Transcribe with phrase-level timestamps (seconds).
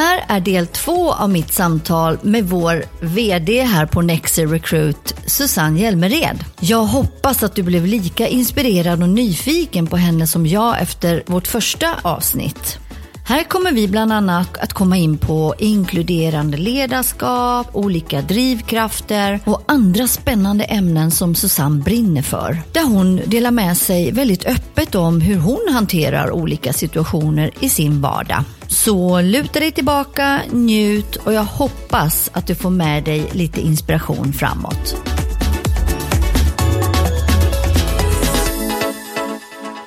[0.00, 5.80] här är del två av mitt samtal med vår VD här på Nexer Recruit, Susanne
[5.80, 6.44] Hjälmered.
[6.60, 11.46] Jag hoppas att du blev lika inspirerad och nyfiken på henne som jag efter vårt
[11.46, 12.78] första avsnitt.
[13.24, 20.06] Här kommer vi bland annat att komma in på inkluderande ledarskap, olika drivkrafter och andra
[20.06, 22.62] spännande ämnen som Susanne brinner för.
[22.72, 28.00] Där hon delar med sig väldigt öppet om hur hon hanterar olika situationer i sin
[28.00, 28.44] vardag.
[28.70, 34.32] Så luta dig tillbaka, njut och jag hoppas att du får med dig lite inspiration
[34.32, 34.96] framåt.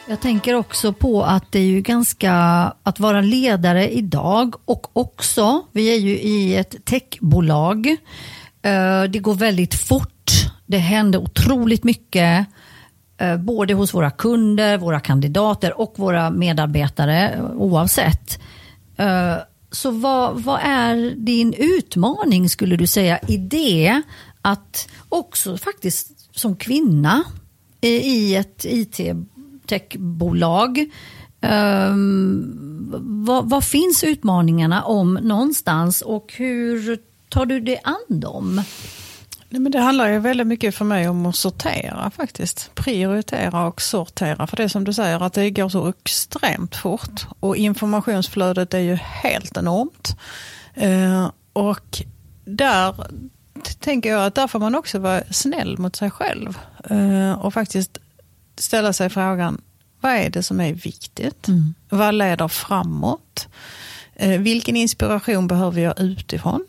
[0.07, 2.33] Jag tänker också på att det är ju ganska,
[2.83, 7.87] att vara ledare idag och också, vi är ju i ett techbolag.
[8.61, 10.31] Eh, det går väldigt fort,
[10.65, 12.47] det händer otroligt mycket,
[13.17, 18.39] eh, både hos våra kunder, våra kandidater och våra medarbetare oavsett.
[18.97, 19.37] Eh,
[19.71, 24.01] så vad, vad är din utmaning skulle du säga i det
[24.41, 27.23] att också faktiskt som kvinna
[27.81, 29.17] i ett IT-techbolag
[31.43, 36.97] Um, ehm, vad, vad, finns utmaningarna om någonstans och hur
[37.29, 38.61] tar du det an dem?
[39.53, 42.71] Nej, men det handlar ju väldigt mycket för mig om att sortera faktiskt.
[42.75, 44.47] Prioritera och sortera.
[44.47, 47.27] För det är som du säger att det går så extremt fort.
[47.39, 50.17] Och informationsflödet är ju helt enormt.
[50.73, 52.03] Eh, och
[52.45, 52.95] där
[53.79, 56.57] tänker jag att där får man också vara snäll mot sig själv.
[56.89, 57.97] Eh, och faktiskt
[58.57, 59.61] ställa sig frågan,
[60.01, 61.47] vad är det som är viktigt?
[61.47, 61.73] Mm.
[61.89, 63.47] Vad leder framåt?
[64.15, 66.65] Eh, vilken inspiration behöver jag utifrån?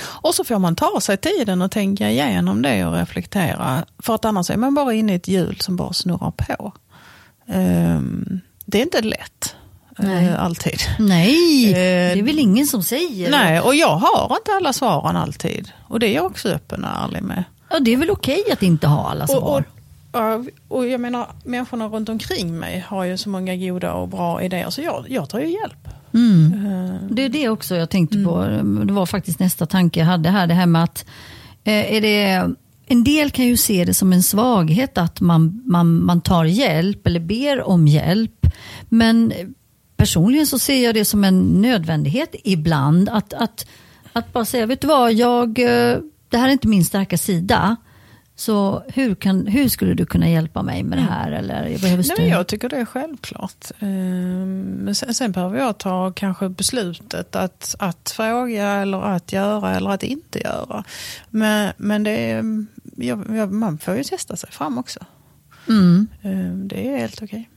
[0.00, 3.84] Och så får man ta sig tiden och tänka igenom det och reflektera.
[3.98, 6.72] För att annars är man bara inne i ett hjul som bara snurrar på.
[7.46, 9.54] Um, det är inte lätt.
[9.98, 10.36] Eh, nej.
[10.36, 10.80] alltid.
[10.98, 13.30] Nej, uh, det är väl ingen som säger.
[13.30, 15.72] Nej, och jag har inte alla svaren alltid.
[15.88, 17.44] Och det är jag också öppen och ärlig med.
[17.70, 19.38] Ja, det är väl okej att inte ha alla svar.
[19.38, 19.62] Och, och,
[20.68, 24.70] och, jag menar, människorna runt omkring mig har ju så många goda och bra idéer,
[24.70, 25.88] så jag, jag tar ju hjälp.
[26.14, 26.66] Mm.
[26.66, 28.34] Uh, det är det också jag tänkte på.
[28.36, 28.86] Mm.
[28.86, 30.46] Det var faktiskt nästa tanke jag hade här.
[30.46, 31.06] Det här med att
[31.64, 32.54] eh, är det,
[32.86, 37.06] en del kan ju se det som en svaghet att man, man, man tar hjälp
[37.06, 38.46] eller ber om hjälp.
[38.88, 39.32] Men
[39.96, 43.08] personligen så ser jag det som en nödvändighet ibland.
[43.08, 43.66] Att, att,
[44.12, 45.98] att bara säga, vet du vad, jag, eh,
[46.28, 47.76] det här är inte min starka sida.
[48.38, 51.12] Så hur, kan, hur skulle du kunna hjälpa mig med det mm.
[51.12, 51.32] här?
[51.32, 53.70] Eller jag behöver Nej, jag tycker det är självklart.
[53.78, 59.90] Men sen, sen behöver jag ta kanske beslutet att, att fråga eller att göra eller
[59.90, 60.84] att inte göra.
[61.30, 62.66] Men, men det är,
[62.96, 65.00] jag, man får ju testa sig fram också.
[65.68, 66.08] Mm.
[66.68, 67.48] Det är helt okej.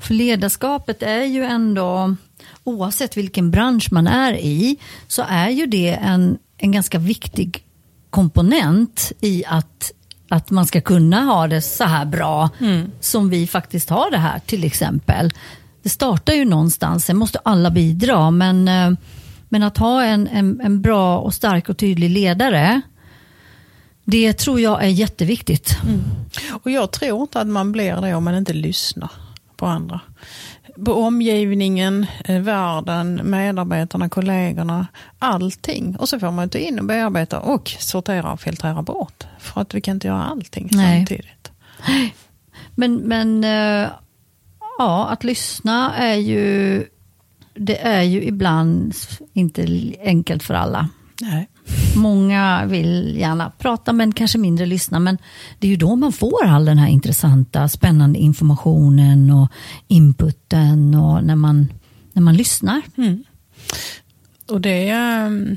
[0.00, 2.16] För ledarskapet är ju ändå,
[2.64, 4.76] oavsett vilken bransch man är i,
[5.08, 7.64] så är ju det en, en ganska viktig
[8.10, 9.92] komponent i att
[10.32, 12.90] att man ska kunna ha det så här bra mm.
[13.00, 15.32] som vi faktiskt har det här till exempel.
[15.82, 18.90] Det startar ju någonstans, sen måste alla bidra men, eh,
[19.48, 22.80] men att ha en, en, en bra och stark och tydlig ledare
[24.04, 25.78] det tror jag är jätteviktigt.
[25.82, 26.02] Mm.
[26.62, 29.10] Och jag tror inte att man blir det om man inte lyssnar
[29.56, 30.00] på andra
[30.86, 34.86] omgivningen, eh, världen, medarbetarna, kollegorna,
[35.18, 35.96] allting.
[35.96, 39.24] Och så får man ta in och bearbeta och sortera och filtrera bort.
[39.38, 40.98] För att vi kan inte göra allting Nej.
[40.98, 41.52] samtidigt.
[42.74, 43.88] Men, men eh,
[44.78, 46.84] ja, att lyssna är ju,
[47.54, 48.94] det är ju ibland
[49.32, 49.66] inte
[50.00, 50.88] enkelt för alla.
[51.20, 51.48] Nej.
[51.96, 54.98] Många vill gärna prata men kanske mindre lyssna.
[54.98, 55.18] Men
[55.58, 59.48] det är ju då man får all den här intressanta, spännande informationen och
[59.88, 61.72] inputen och när man,
[62.12, 62.82] när man lyssnar.
[62.96, 63.24] Mm.
[64.48, 65.56] Och det ehm,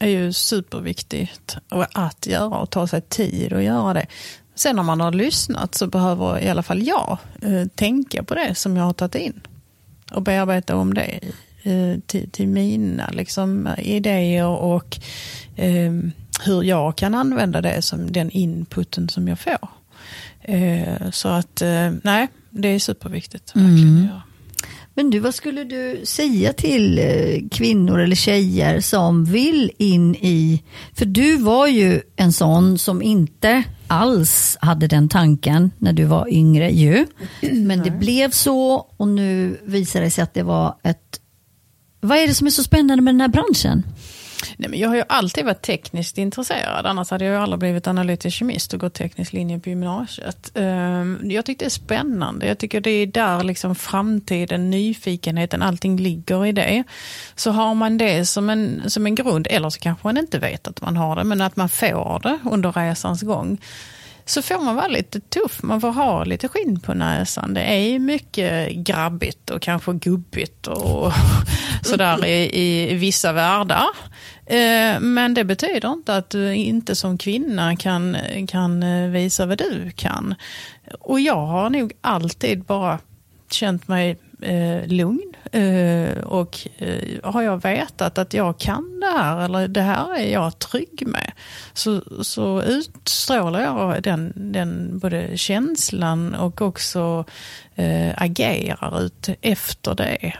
[0.00, 1.56] är ju superviktigt
[1.92, 4.06] att göra och ta sig tid att göra det.
[4.54, 8.54] Sen när man har lyssnat så behöver i alla fall jag eh, tänka på det
[8.54, 9.40] som jag har tagit in
[10.12, 11.20] och bearbeta om det
[12.06, 14.98] till, till mina liksom, idéer och
[15.56, 15.92] eh,
[16.44, 19.68] hur jag kan använda det som den inputen som jag får.
[20.42, 23.54] Eh, så att eh, nej, det är superviktigt.
[23.54, 24.08] Mm.
[24.94, 30.62] Men du, vad skulle du säga till eh, kvinnor eller tjejer som vill in i,
[30.94, 36.28] för du var ju en sån som inte alls hade den tanken när du var
[36.28, 37.06] yngre ju.
[37.52, 41.20] Men det blev så och nu visar det sig att det var ett
[42.00, 43.82] vad är det som är så spännande med den här branschen?
[44.56, 46.86] Nej, men jag har ju alltid varit tekniskt intresserad.
[46.86, 50.50] Annars hade jag ju aldrig blivit analytisk kemist och gått teknisk linje på gymnasiet.
[50.54, 52.46] Ehm, jag tyckte det är spännande.
[52.46, 56.84] Jag tycker det är där liksom framtiden, nyfikenheten, allting ligger i det.
[57.34, 60.68] Så har man det som en, som en grund, eller så kanske man inte vet
[60.68, 63.58] att man har det, men att man får det under resans gång
[64.26, 65.62] så får man vara lite tuff.
[65.62, 67.54] Man får ha lite skinn på näsan.
[67.54, 71.12] Det är mycket grabbigt och kanske gubbigt och
[71.82, 73.88] sådär i, i vissa världar.
[74.46, 78.16] Eh, men det betyder inte att du inte som kvinna kan,
[78.48, 80.34] kan eh, visa vad du kan.
[81.00, 82.98] Och jag har nog alltid bara
[83.50, 85.32] känt mig eh, lugn.
[85.52, 90.32] Eh, och eh, har jag vetat att jag kan det här eller det här är
[90.32, 91.32] jag trygg med
[91.74, 97.24] så, så utstrålar jag den, den både känslan och också
[97.74, 100.32] eh, agerar ut efter det.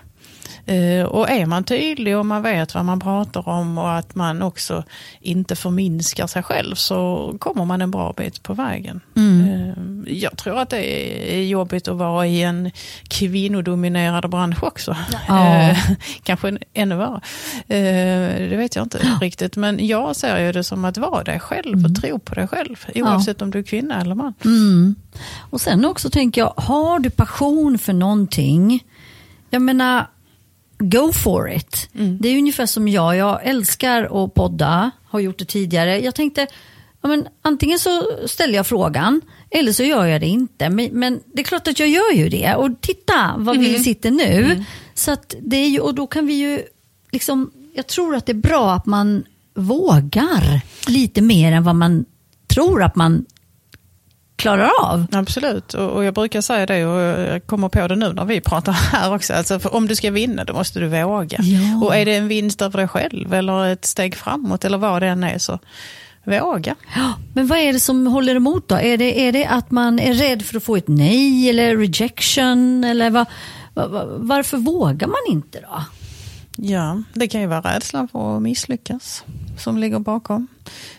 [0.67, 4.43] Eh, och är man tydlig och man vet vad man pratar om och att man
[4.43, 4.85] också
[5.21, 9.01] inte förminskar sig själv så kommer man en bra bit på vägen.
[9.17, 9.49] Mm.
[9.49, 12.71] Eh, jag tror att det är jobbigt att vara i en
[13.09, 14.97] kvinnodominerad bransch också.
[15.29, 15.59] Ja.
[15.59, 15.79] Eh,
[16.23, 17.21] kanske ännu värre.
[18.49, 19.57] Det vet jag inte riktigt.
[19.57, 21.95] Men jag ser ju det som att vara dig själv och mm.
[21.95, 22.87] tro på dig själv.
[22.95, 23.45] Oavsett ja.
[23.45, 24.35] om du är kvinna eller man.
[24.45, 24.95] Mm.
[25.39, 28.83] Och sen också tänker jag, har du passion för någonting
[29.51, 30.07] jag menar,
[30.79, 31.89] go for it.
[31.95, 32.19] Mm.
[32.21, 36.01] Det är ungefär som jag, jag älskar att podda, har gjort det tidigare.
[36.01, 36.47] Jag tänkte,
[37.03, 39.21] ja, men, antingen så ställer jag frågan
[39.51, 40.71] eller så gör jag det inte.
[40.71, 42.55] Men, men det är klart att jag gör ju det.
[42.55, 43.65] Och titta var mm.
[43.65, 44.45] vi sitter nu.
[44.45, 44.65] Mm.
[44.95, 46.63] Så att det är ju, och då kan vi ju,
[47.13, 49.25] liksom, jag tror att det är bra att man
[49.55, 52.05] vågar lite mer än vad man
[52.47, 53.25] tror att man
[54.37, 55.07] klarar av.
[55.13, 58.73] Absolut, och, jag brukar säga det och jag kommer på det nu när vi pratar
[58.73, 59.35] här också.
[59.35, 61.39] Alltså, om du ska vinna då måste du våga.
[61.41, 61.87] Ja.
[61.87, 65.07] Och är det en vinst över dig själv eller ett steg framåt eller vad det
[65.07, 65.59] än är så
[66.27, 66.75] våga.
[67.35, 68.75] Men vad är det som håller emot då?
[68.75, 72.85] Är det, är det att man är rädd för att få ett nej eller rejection?
[72.85, 73.27] Eller vad,
[74.19, 75.83] varför vågar man inte då?
[76.57, 79.25] Ja, det kan ju vara rädslan för att misslyckas
[79.61, 80.49] som ligger bakom.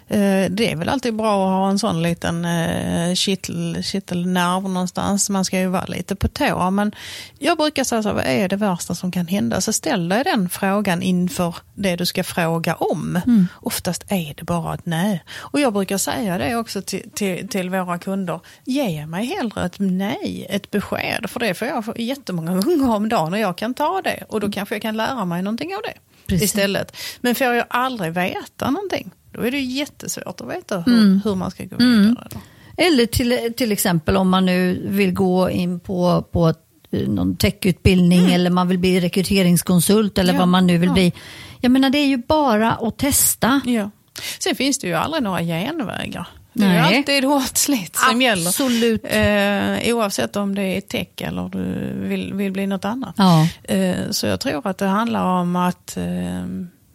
[0.07, 5.29] Eh, det är väl alltid bra att ha en sån liten eh, kittel, kittelnerv någonstans.
[5.29, 6.71] Man ska ju vara lite på tå.
[6.71, 6.91] Men
[7.39, 9.61] jag brukar säga så vad är det värsta som kan hända?
[9.61, 13.19] Så ställ dig den frågan inför det du ska fråga om.
[13.25, 13.47] Mm.
[13.55, 15.23] Oftast är det bara ett nej.
[15.37, 18.39] Och jag brukar säga det också till, till, till våra kunder.
[18.65, 21.29] Ge mig hellre ett nej, ett besked.
[21.29, 24.23] För det får jag jättemånga gånger om dagen och jag kan ta det.
[24.29, 26.06] Och då kanske jag kan lära mig någonting av det.
[26.27, 26.45] Precis.
[26.45, 26.97] istället.
[27.21, 31.21] Men får jag aldrig veta någonting, då är det jättesvårt att veta hur, mm.
[31.23, 32.27] hur man ska gå vidare.
[32.31, 32.41] Mm.
[32.77, 36.53] Eller till, till exempel om man nu vill gå in på, på
[36.89, 38.31] någon techutbildning mm.
[38.31, 40.39] eller man vill bli rekryteringskonsult eller ja.
[40.39, 40.93] vad man nu vill ja.
[40.93, 41.13] bli.
[41.61, 43.61] Jag menar det är ju bara att testa.
[43.65, 43.91] Ja.
[44.39, 46.27] Sen finns det ju aldrig några genvägar.
[46.57, 46.97] Det är Nej.
[46.97, 49.03] alltid hårt slit som Absolut.
[49.03, 49.87] gäller.
[49.87, 53.15] Eh, oavsett om det är tech eller du vill, vill bli något annat.
[53.17, 53.47] Ja.
[53.63, 56.45] Eh, så jag tror att det handlar om att eh,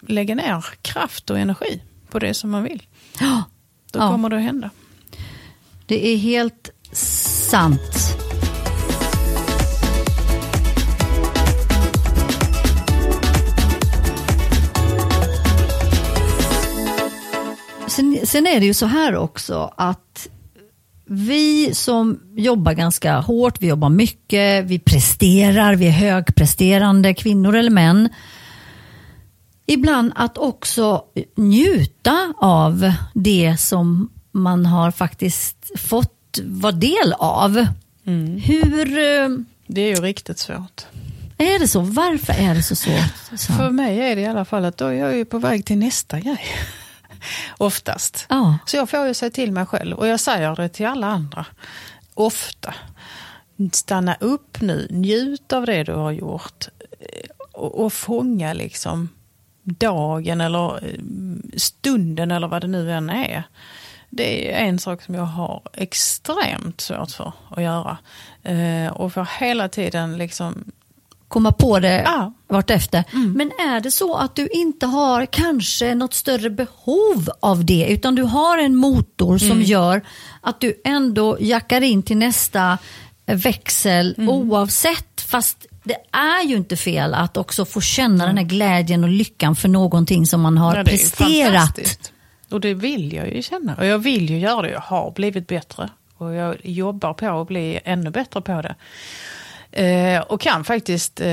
[0.07, 2.83] lägga ner kraft och energi på det som man vill.
[3.91, 4.11] Då ja.
[4.11, 4.71] kommer det att hända.
[5.87, 6.71] Det är helt
[7.51, 8.22] sant.
[17.93, 20.29] Sen, sen är det ju så här också att
[21.05, 27.71] vi som jobbar ganska hårt, vi jobbar mycket, vi presterar, vi är högpresterande kvinnor eller
[27.71, 28.09] män.
[29.67, 31.05] Ibland att också
[31.37, 37.67] njuta av det som man har faktiskt fått vara del av.
[38.07, 38.39] Mm.
[38.39, 38.99] Hur...
[38.99, 39.29] Eh,
[39.67, 40.87] det är ju riktigt svårt.
[41.39, 41.81] Är det så?
[41.81, 43.39] Varför är det så svårt?
[43.39, 43.53] Så?
[43.53, 46.21] För mig är det i alla fall att då är jag på väg till nästa
[46.21, 46.45] grej.
[47.59, 48.27] Oftast.
[48.29, 48.59] Ja.
[48.67, 51.47] Så jag får ju säga till mig själv och jag säger det till alla andra.
[52.15, 52.75] Ofta.
[53.73, 56.69] Stanna upp nu, njut av det du har gjort
[57.53, 59.09] och, och fånga liksom
[59.63, 61.01] dagen eller eh,
[61.57, 63.43] stunden eller vad det nu än är.
[64.11, 67.99] Det är en sak som jag har extremt svårt för att göra.
[68.43, 70.65] Eh, och får hela tiden liksom
[71.33, 72.33] komma på det ja.
[72.49, 73.05] vartefter.
[73.13, 73.33] Mm.
[73.33, 78.15] Men är det så att du inte har kanske något större behov av det utan
[78.15, 79.63] du har en motor som mm.
[79.63, 80.03] gör
[80.41, 82.79] att du ändå jackar in till nästa
[83.27, 84.29] växel mm.
[84.29, 89.11] oavsett fast det är ju inte fel att också få känna den här glädjen och
[89.11, 92.13] lyckan för någonting som man har ja, presterat.
[92.51, 94.71] Och det vill jag ju känna och jag vill ju göra det.
[94.71, 98.75] Jag har blivit bättre och jag jobbar på att bli ännu bättre på det.
[99.73, 101.29] Eh, och kan faktiskt, eh,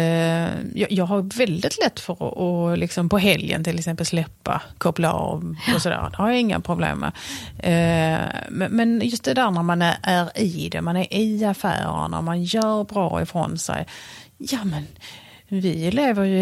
[0.73, 5.13] jag, jag, har väldigt lätt för att och liksom på helgen till exempel släppa, koppla
[5.13, 6.09] av och sådär.
[6.11, 7.11] Det har jag inga problem med.
[7.57, 11.45] Eh, men, men, just det där när man är, är i det, man är i
[11.45, 13.85] affärerna, man gör bra ifrån sig.
[14.37, 14.87] Ja men
[15.49, 16.37] vi lever ju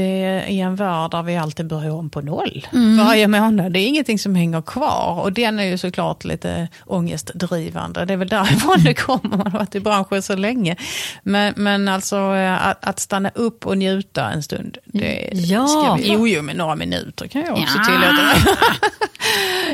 [0.53, 2.97] i en värld där vi alltid börjar om på noll mm.
[2.97, 3.71] varje månad.
[3.71, 8.05] Det är ingenting som hänger kvar och den är ju såklart lite ångestdrivande.
[8.05, 10.75] Det är väl därifrån det kommer, man har varit i branschen så länge.
[11.23, 15.67] Men, men alltså att, att stanna upp och njuta en stund, det ja.
[15.67, 16.13] ska vi...
[16.13, 17.83] Jo, jo, med några minuter kan jag också ja.
[17.83, 18.57] tillåta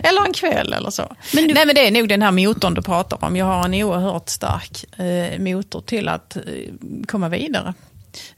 [0.09, 1.15] eller en kväll eller så.
[1.33, 1.53] Men du...
[1.53, 3.35] Nej, men det är nog den här motorn du pratar om.
[3.35, 6.41] Jag har en oerhört stark eh, motor till att eh,
[7.07, 7.73] komma vidare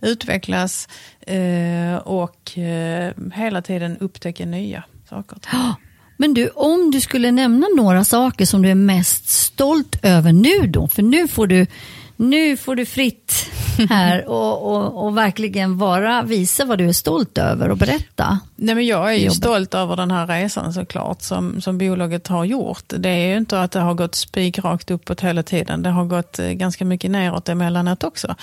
[0.02, 0.88] utvecklas
[1.22, 5.38] eh, och eh, hela tiden upptäcka nya saker.
[6.18, 10.68] Men du, om du skulle nämna några saker som du är mest stolt över nu
[10.68, 11.68] då, för nu får du
[12.16, 13.50] nu får du fritt
[13.90, 18.40] här och, och, och, verkligen vara, visa vad du är stolt över och berätta.
[18.56, 22.46] Nej, men jag är ju stolt över den här resan såklart som, som bolaget har
[22.46, 22.84] gjort.
[22.88, 25.84] Det är ju inte att det har gått spikrakt uppåt hela tiden.
[25.84, 28.36] Det har gått eh, ganska mycket neråt emellanåt också.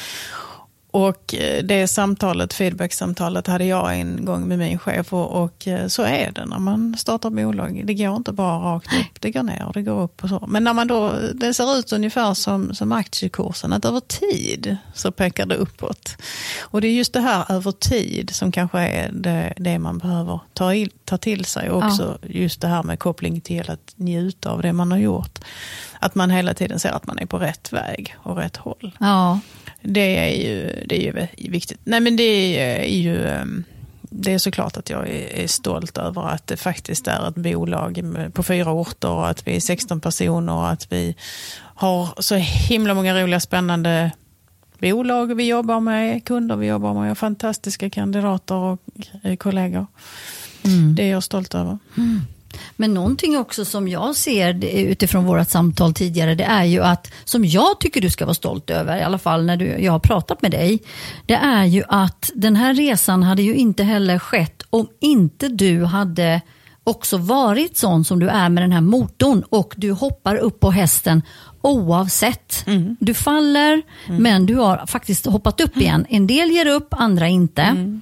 [0.93, 5.87] Och eh, det samtalet, feedbacksamtalet hade jag en gång med min chef och, och, eh,
[5.87, 7.83] så är det när man startar bolag.
[7.85, 10.45] Det går inte bara rakt upp, det går ner och det går upp och så.
[10.49, 15.13] Men när man då, det ser ut ungefär som, som aktiekursen, att över tid så
[15.13, 16.17] pekar det uppåt.
[16.61, 20.41] Och det är just det här över tid som kanske är det, det man behöver
[20.53, 21.71] ta, i, ta till sig.
[21.71, 22.29] Och också ja.
[22.29, 25.39] just det här med koppling till att njuta av det man har gjort.
[26.03, 28.93] Att man hela tiden ser att man är på rätt väg och rätt håll.
[29.01, 29.41] Ja.
[29.83, 31.81] Det är ju, det är ju viktigt.
[31.85, 33.65] Nej men det är ju ehm,
[34.01, 38.43] det är såklart att jag är stolt över att det faktiskt är ett bolag på
[38.43, 41.17] fyra orter och att vi är 16 personer och att vi
[41.57, 44.11] har så himla många roliga spännande
[44.81, 48.79] bolag vi jobbar med, kunder vi jobbar med och fantastiska kandidater och
[49.39, 49.87] kollegor.
[50.65, 50.95] Mm.
[50.95, 51.79] Det är jag stolt över.
[51.97, 52.21] Mm.
[52.77, 57.45] Men någonting också som jag ser utifrån vårt samtal tidigare, det är ju att, som
[57.45, 60.43] jag tycker du ska vara stolt över, i alla fall när du, jag har pratat
[60.43, 60.83] med dig,
[61.27, 65.85] det är ju att den här resan hade ju inte heller skett om inte du
[65.85, 66.41] hade
[66.85, 70.71] också varit sån som du är med den här motorn och du hoppar upp på
[70.71, 71.23] hästen
[71.63, 72.65] oavsett.
[72.67, 72.97] Mm.
[73.01, 74.23] Du faller, mm.
[74.23, 76.07] men du har faktiskt hoppat upp igen.
[76.09, 77.63] En del ger upp, andra inte.
[77.63, 78.01] Mm.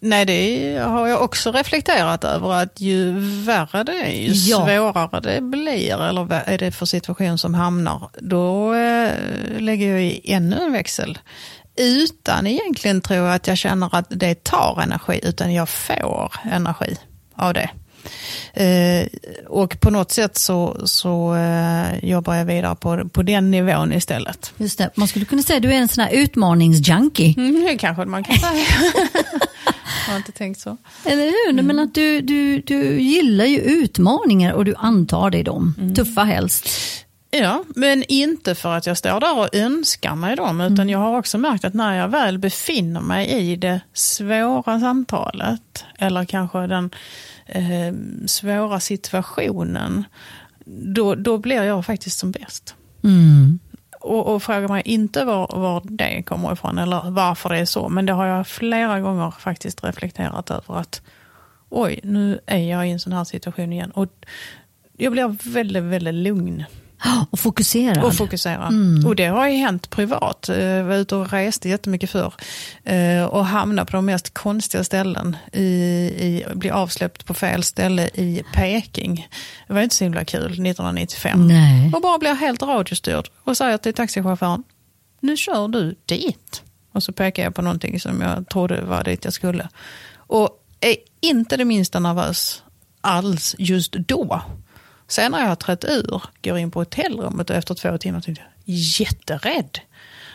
[0.00, 3.12] Nej, det har jag också reflekterat över att ju
[3.44, 4.56] värre det är, ju ja.
[4.56, 9.12] svårare det blir, eller vad är det för situation som hamnar, då eh,
[9.58, 11.18] lägger jag i ännu en växel.
[11.76, 16.96] Utan egentligen tror jag att jag känner att det tar energi, utan jag får energi
[17.34, 17.70] av det.
[18.54, 19.06] Eh,
[19.46, 24.52] och på något sätt så, så eh, jobbar jag vidare på, på den nivån istället.
[24.56, 24.90] Just det.
[24.94, 27.34] Man skulle kunna säga att du är en sån här utmaningsjunkie.
[27.36, 28.52] Mm, det kanske man kan säga.
[30.06, 30.76] jag har inte tänkt så.
[31.04, 31.50] Eller hur?
[31.50, 31.66] Mm.
[31.66, 35.74] Men att du, du, du gillar ju utmaningar och du antar dig dem.
[35.78, 35.94] Mm.
[35.94, 36.68] Tuffa helst.
[37.30, 40.88] Ja, men inte för att jag står där och önskar mig dem, utan mm.
[40.88, 46.24] jag har också märkt att när jag väl befinner mig i det svåra samtalet, eller
[46.24, 46.90] kanske den
[47.46, 47.94] eh,
[48.26, 50.04] svåra situationen,
[50.66, 52.74] då, då blir jag faktiskt som bäst.
[53.04, 53.58] Mm.
[54.00, 57.88] Och, och fråga mig inte var, var det kommer ifrån eller varför det är så,
[57.88, 61.02] men det har jag flera gånger faktiskt reflekterat över att
[61.68, 63.90] oj, nu är jag i en sån här situation igen.
[63.90, 64.08] Och
[64.96, 66.64] jag blir väldigt, väldigt lugn
[67.30, 68.04] och fokuserad.
[68.04, 68.68] Och fokuserad.
[68.68, 69.06] Mm.
[69.06, 70.46] Och det har ju hänt privat.
[70.48, 72.34] Jag var ute och reste jättemycket förr.
[72.84, 75.36] Eh, och hamnade på de mest konstiga ställen.
[75.52, 79.28] I, i, bli avsläppt på fel ställe i Peking.
[79.66, 81.46] Det var inte så himla kul 1995.
[81.46, 81.92] Nej.
[81.94, 84.64] Och bara blir helt radiostyrd och säger till taxichauffören,
[85.20, 86.62] nu kör du dit.
[86.92, 89.68] Och så pekar jag på någonting som jag trodde var dit jag skulle.
[90.16, 90.50] Och
[90.80, 92.62] är inte det minsta nervös
[93.00, 94.42] alls just då.
[95.08, 98.42] Sen när jag har trätt ur, går in på hotellrummet och efter två timmar tyckte
[98.42, 99.78] jag jätterädd.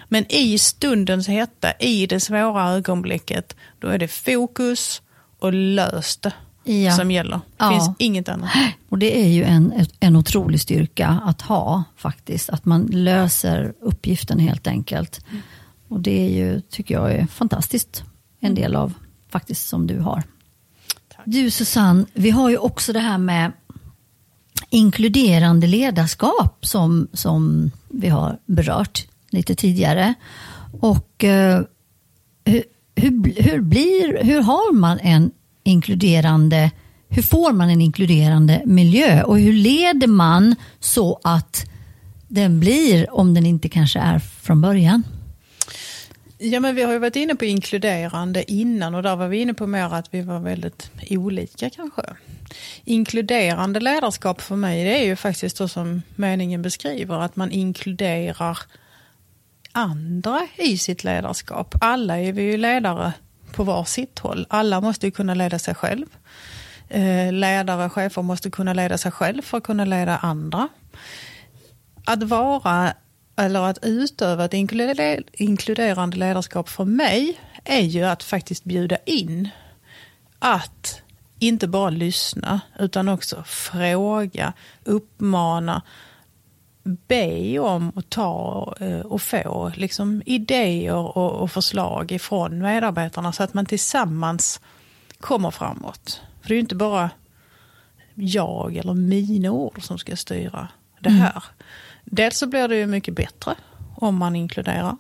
[0.07, 5.01] Men i stundens hetta, i det svåra ögonblicket, då är det fokus
[5.39, 6.25] och löst
[6.63, 6.91] ja.
[6.91, 7.35] som gäller.
[7.35, 7.69] Det ja.
[7.69, 8.49] finns inget annat.
[8.89, 12.49] Och det är ju en, en otrolig styrka att ha faktiskt.
[12.49, 15.25] Att man löser uppgiften helt enkelt.
[15.29, 15.41] Mm.
[15.87, 18.03] Och det är ju, tycker jag är fantastiskt.
[18.39, 18.93] En del av
[19.29, 20.23] faktiskt som du har.
[21.15, 21.23] Tack.
[21.25, 23.51] Du Susanne, vi har ju också det här med
[24.71, 30.13] inkluderande ledarskap som, som vi har berört lite tidigare.
[30.79, 31.61] Och eh,
[32.45, 32.63] hur,
[32.95, 35.31] hur, hur, blir, hur har man en
[35.63, 36.71] inkluderande
[37.13, 41.65] hur får man en inkluderande miljö och hur leder man så att
[42.27, 45.03] den blir om den inte kanske är från början?
[46.37, 49.53] Ja, men vi har ju varit inne på inkluderande innan och där var vi inne
[49.53, 52.01] på mer att vi var väldigt olika kanske.
[52.83, 58.57] Inkluderande ledarskap för mig det är ju faktiskt så som meningen beskriver att man inkluderar
[59.71, 61.75] andra i sitt ledarskap.
[61.81, 63.13] Alla är vi ju ledare
[63.51, 64.45] på var sitt håll.
[64.49, 66.05] Alla måste ju kunna leda sig själv.
[66.89, 70.67] Eh, ledare ledare, chefer måste kunna leda sig själv för att kunna leda andra.
[72.05, 72.93] Att vara
[73.35, 74.53] eller att utöva ett
[75.33, 79.49] inkluderande ledarskap för mig är ju att faktiskt bjuda in.
[80.39, 81.01] Att
[81.41, 85.81] inte bara lyssna utan också fråga, uppmana,
[86.83, 93.53] be om och ta eh, och få liksom idéer och förslag ifrån medarbetarna så att
[93.53, 94.61] man tillsammans
[95.19, 96.21] kommer framåt.
[96.41, 97.09] För det är ju inte bara
[98.15, 100.67] jag eller mina ord som ska styra
[100.99, 101.21] det mm.
[101.21, 101.31] här.
[101.31, 101.41] Mm.
[102.05, 103.55] Dels så blir det ju mycket bättre
[103.95, 104.97] om man inkluderar.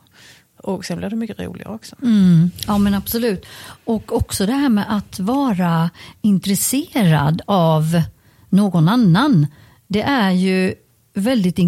[0.63, 1.95] Och sen blir det mycket roligare också.
[2.01, 3.45] Mm, ja men absolut.
[3.85, 5.89] Och också det här med att vara
[6.21, 8.01] intresserad av
[8.49, 9.47] någon annan.
[9.87, 10.73] Det är ju
[11.13, 11.59] väldigt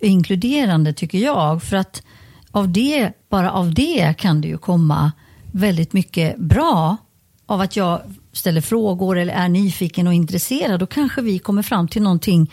[0.00, 1.62] inkluderande tycker jag.
[1.62, 2.02] För att
[2.50, 5.12] av det, bara av det kan det ju komma
[5.52, 6.96] väldigt mycket bra.
[7.46, 8.00] Av att jag
[8.32, 10.80] ställer frågor eller är nyfiken och intresserad.
[10.80, 12.52] Då kanske vi kommer fram till någonting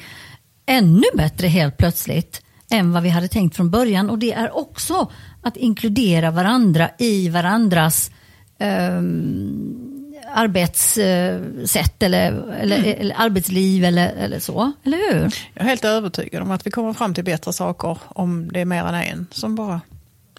[0.66, 4.10] ännu bättre helt plötsligt än vad vi hade tänkt från början.
[4.10, 5.12] Och det är också
[5.42, 8.12] att inkludera varandra i varandras
[8.60, 9.92] um,
[10.34, 12.96] arbetssätt eller, eller, mm.
[13.00, 15.22] eller, arbetsliv eller, eller så, eller hur?
[15.54, 18.66] Jag är helt övertygad om att vi kommer fram till bättre saker om det är
[18.66, 19.82] mer än en som bara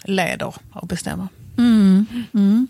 [0.03, 1.27] leder och bestämmer.
[1.57, 2.05] Mm.
[2.33, 2.67] Mm.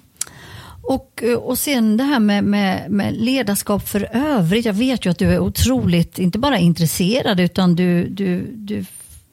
[0.83, 4.65] Och, och sen det här med, med, med, ledarskap för övrigt.
[4.65, 8.85] Jag vet ju att du är otroligt, inte bara intresserad, utan du, du, du,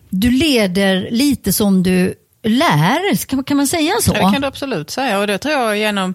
[0.09, 3.27] du leder lite som du lär.
[3.27, 4.13] Kan, kan man säga så?
[4.15, 5.19] Ja, det kan du absolut säga.
[5.19, 6.15] Och det tror jag genom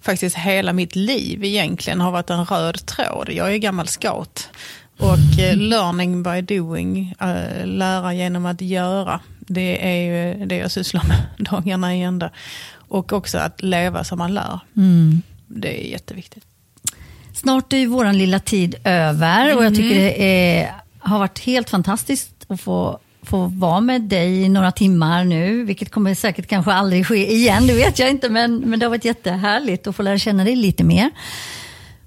[0.00, 3.28] faktiskt hela mitt liv egentligen har varit en röd tråd.
[3.32, 4.48] Jag är gammal scout.
[4.98, 10.70] Och eh, learning by doing, äh, lära genom att göra, det är ju det jag
[10.70, 12.30] sysslar med dagarna i ända.
[12.74, 14.60] Och också att leva som man lär.
[14.76, 15.22] Mm.
[15.46, 16.44] Det är jätteviktigt.
[17.34, 19.58] Snart är ju vår lilla tid över mm.
[19.58, 24.42] och jag tycker det är, har varit helt fantastiskt att få få vara med dig
[24.42, 28.28] i några timmar nu, vilket kommer säkert kanske aldrig ske igen, det vet jag inte,
[28.28, 31.10] men, men det har varit jättehärligt att få lära känna dig lite mer.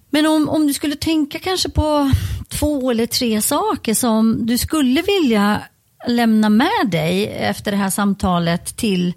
[0.09, 2.11] Men om, om du skulle tänka kanske på
[2.49, 5.61] två eller tre saker som du skulle vilja
[6.07, 9.13] lämna med dig efter det här samtalet till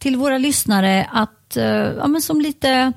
[0.00, 2.92] till våra lyssnare att, eh, ja, men som lite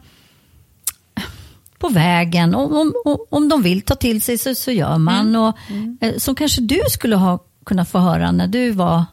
[1.77, 2.55] på vägen.
[2.55, 5.27] Om, om, om de vill ta till sig så, så gör man.
[5.27, 5.41] Mm.
[5.41, 5.97] Och, mm.
[6.01, 9.05] Eh, som kanske du skulle ha kunnat få höra när du var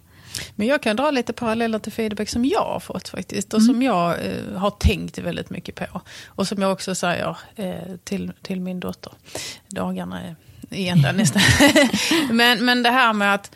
[0.57, 3.55] men jag kan dra lite paralleller till feedback som jag har fått faktiskt.
[3.55, 3.75] Och mm.
[3.75, 6.01] som jag eh, har tänkt väldigt mycket på.
[6.27, 9.13] Och som jag också säger eh, till, till min dotter.
[9.69, 10.37] Dagarna är
[10.71, 11.43] ända nästan.
[12.31, 13.51] men, men det här med att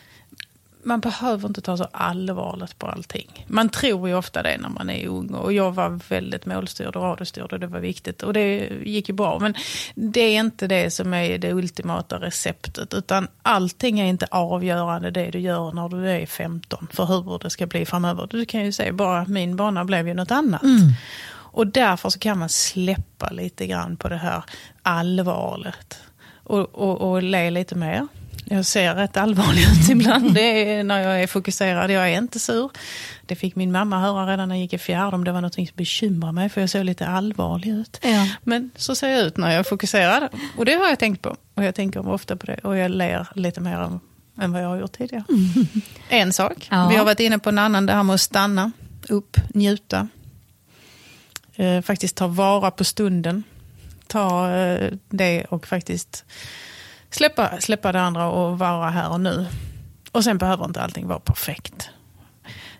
[0.85, 3.45] man behöver inte ta så allvarligt på allting.
[3.47, 5.33] Man tror ju ofta det när man är ung.
[5.33, 8.23] Och jag var väldigt målstyrd och radiostyrd och det var viktigt.
[8.23, 9.39] Och det gick ju bra.
[9.39, 9.55] Men
[9.95, 12.93] det är inte det som är det ultimata receptet.
[12.93, 16.87] Utan allting är inte avgörande det du gör när du är 15.
[16.91, 18.27] För hur det ska bli framöver.
[18.31, 20.63] Du kan ju se, bara min bana blev ju något annat.
[20.63, 20.91] Mm.
[21.31, 24.43] Och därför så kan man släppa lite grann på det här
[24.81, 25.99] allvaret.
[26.43, 28.07] Och, och, och le lite mer
[28.45, 30.33] jag ser rätt allvarlig ut ibland.
[30.33, 31.91] Det är när jag är fokuserad.
[31.91, 32.71] Jag är inte sur.
[33.25, 35.53] Det fick min mamma höra redan när jag gick i fjärde om det var något
[35.53, 37.99] som bekymrar mig för jag såg lite allvarlig ut.
[38.01, 38.27] Ja.
[38.43, 40.29] Men så ser jag ut när jag är fokuserad.
[40.57, 41.35] Och det har jag tänkt på.
[41.53, 42.57] Och jag tänker ofta på det.
[42.63, 43.99] Och jag ler lite mer
[44.41, 45.23] än vad jag har gjort tidigare.
[45.29, 45.67] Mm.
[46.09, 46.67] En sak.
[46.71, 46.87] Ja.
[46.89, 48.71] Vi har varit inne på en annan, det här med att stanna
[49.09, 50.07] upp, njuta.
[51.55, 53.43] Eh, faktiskt ta vara på stunden.
[54.07, 56.25] Ta eh, det och faktiskt
[57.15, 59.47] släppa, släppa det andra och vara här och nu.
[60.11, 61.89] Och sen behöver inte allting vara perfekt.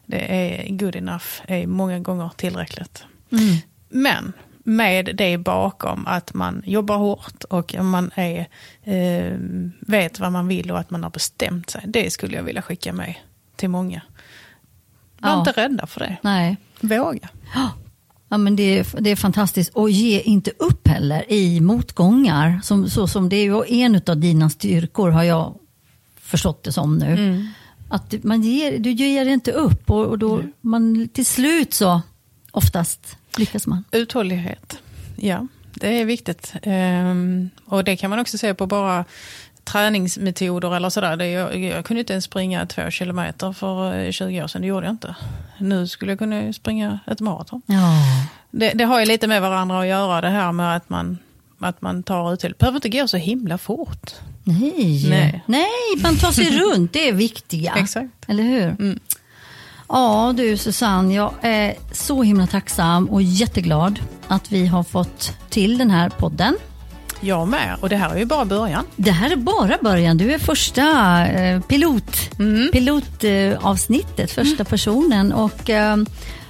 [0.05, 3.03] Det är good enough, är många gånger tillräckligt.
[3.31, 3.55] Mm.
[3.89, 8.47] Men med det bakom att man jobbar hårt och man är,
[8.83, 9.37] eh,
[9.79, 11.81] vet vad man vill och att man har bestämt sig.
[11.87, 13.15] Det skulle jag vilja skicka med
[13.55, 14.01] till många.
[15.17, 15.39] Var ja.
[15.39, 16.17] inte rädda för det.
[16.21, 16.57] Nej.
[16.81, 17.29] Våga.
[18.35, 19.71] Ja, men det, är, det är fantastiskt.
[19.73, 22.59] Och ge inte upp heller i motgångar.
[22.63, 25.55] Som, så som det är en av dina styrkor har jag
[26.19, 27.13] förstått det som nu.
[27.13, 27.47] Mm.
[27.89, 30.51] Att man ger, du ger inte upp och, och då mm.
[30.61, 32.01] man, till slut så
[32.51, 33.83] oftast lyckas man.
[33.91, 34.77] Uthållighet,
[35.15, 35.47] ja.
[35.73, 36.53] Det är viktigt.
[36.65, 39.05] Um, och det kan man också se på bara
[39.65, 41.23] träningsmetoder eller sådär.
[41.23, 44.85] Jag, jag kunde inte ens springa två kilometer för eh, 20 år sedan, det gjorde
[44.85, 45.15] jag inte.
[45.57, 47.61] Nu skulle jag kunna springa ett maraton.
[47.65, 47.91] Ja.
[48.51, 51.17] Det, det har ju lite med varandra att göra det här med att man,
[51.59, 52.51] att man tar ut till.
[52.51, 54.11] Det behöver inte gå så himla fort.
[54.43, 55.09] Nej.
[55.09, 55.43] Nej.
[55.45, 57.73] Nej, man tar sig runt, det är viktiga.
[57.77, 58.13] Exakt.
[58.27, 58.63] Eller hur?
[58.63, 58.99] Mm.
[59.89, 65.77] Ja du Susanne, jag är så himla tacksam och jätteglad att vi har fått till
[65.77, 66.55] den här podden.
[67.25, 68.85] Jag med, och det här är ju bara början.
[68.95, 70.17] Det här är bara början.
[70.17, 72.69] Du är första eh, pilot, Mm.
[72.71, 75.33] pilotavsnittet, första personen.
[75.33, 75.97] Och, eh,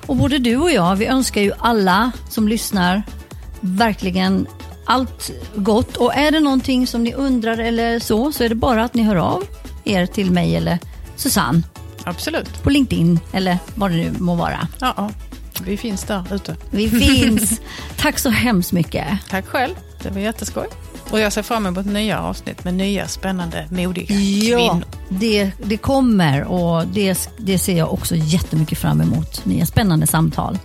[0.05, 3.03] och både du och jag, vi önskar ju alla som lyssnar
[3.61, 4.47] verkligen
[4.85, 5.97] allt gott.
[5.97, 9.03] Och är det någonting som ni undrar eller så, så är det bara att ni
[9.03, 9.43] hör av
[9.83, 10.79] er till mig eller
[11.15, 11.61] Susanne
[12.03, 12.63] Absolut.
[12.63, 14.67] på LinkedIn eller vad det nu må vara.
[14.79, 15.09] Ja, ja.
[15.65, 16.55] vi finns där ute.
[16.71, 17.61] Vi finns.
[17.97, 19.07] Tack så hemskt mycket.
[19.29, 19.73] Tack själv,
[20.09, 20.67] det var jätteskoj.
[21.11, 24.83] Och jag ser fram emot nya avsnitt med nya spännande, modiga Ja, kvinnor.
[25.09, 29.45] det, det kommer och det, det ser jag också jättemycket fram emot.
[29.45, 30.57] Nya spännande samtal.